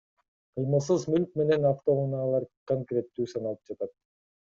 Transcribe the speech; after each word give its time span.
Кыймылсыз 0.59 1.03
мүлк 1.15 1.35
менен 1.41 1.67
автоунаалар 1.71 2.47
конкреттүү 2.73 3.29
саналып 3.35 3.71
жатат. 3.73 3.93